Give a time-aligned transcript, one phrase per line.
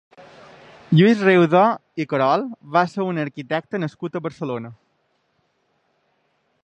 [0.99, 2.45] Lluís Riudor i Carol
[2.77, 4.73] va ser un arquitecte nascut a Barcelona.